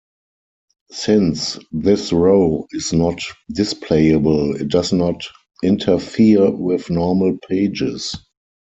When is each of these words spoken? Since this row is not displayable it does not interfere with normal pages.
Since 0.89 1.59
this 1.71 2.11
row 2.11 2.65
is 2.71 2.91
not 2.91 3.19
displayable 3.53 4.59
it 4.59 4.67
does 4.69 4.91
not 4.91 5.21
interfere 5.63 6.49
with 6.49 6.89
normal 6.89 7.37
pages. 7.47 8.17